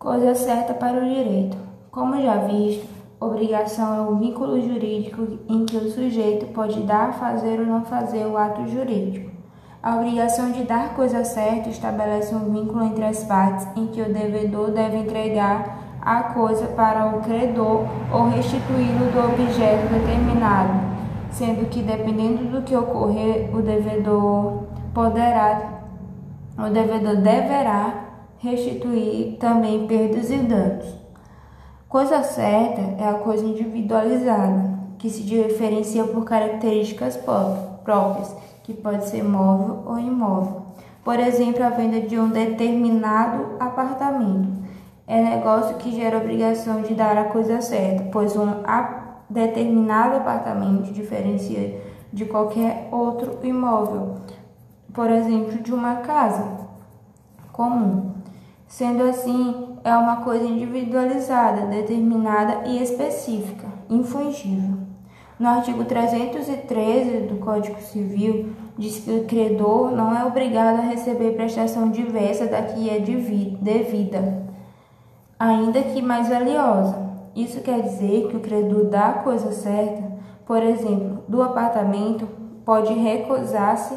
[0.00, 1.58] Coisa certa para o direito.
[1.90, 2.88] Como já visto,
[3.20, 8.24] obrigação é o vínculo jurídico em que o sujeito pode dar, fazer ou não fazer
[8.24, 9.30] o ato jurídico.
[9.82, 14.10] A obrigação de dar coisa certa estabelece um vínculo entre as partes em que o
[14.10, 20.80] devedor deve entregar a coisa para o credor ou restituí-lo do objeto determinado,
[21.30, 24.62] sendo que dependendo do que ocorrer, o devedor
[24.94, 25.82] poderá
[26.56, 28.09] o devedor deverá
[28.40, 30.86] restituir também perdas e danos.
[31.88, 37.18] Coisa certa é a coisa individualizada, que se diferencia por características
[37.84, 40.62] próprias, que pode ser móvel ou imóvel.
[41.04, 44.48] Por exemplo, a venda de um determinado apartamento
[45.06, 48.46] é negócio que gera obrigação de dar a coisa certa, pois um
[49.28, 51.82] determinado apartamento diferencia
[52.12, 54.16] de qualquer outro imóvel,
[54.92, 56.44] por exemplo, de uma casa
[57.52, 58.19] comum.
[58.70, 64.78] Sendo assim, é uma coisa individualizada, determinada e específica, infungível.
[65.40, 71.32] No artigo 313 do Código Civil, diz que o credor não é obrigado a receber
[71.32, 74.46] prestação diversa da que é devida,
[75.36, 76.96] ainda que mais valiosa.
[77.34, 80.12] Isso quer dizer que o credor dá a coisa certa,
[80.46, 82.28] por exemplo, do apartamento,
[82.64, 83.94] pode recusar-se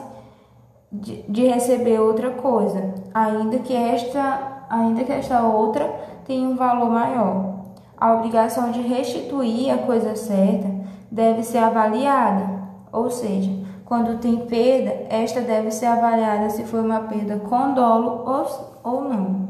[0.94, 5.89] de, de receber outra coisa, ainda que esta, ainda que esta outra
[6.25, 7.53] tenha um valor maior.
[7.97, 10.69] A obrigação de restituir a coisa certa
[11.11, 13.52] deve ser avaliada, ou seja,
[13.86, 18.45] quando tem perda, esta deve ser avaliada se foi uma perda com dolo ou,
[18.83, 19.44] ou não.